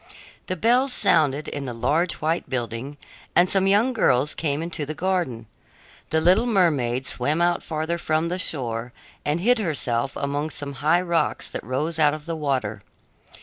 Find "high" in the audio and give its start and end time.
10.81-11.01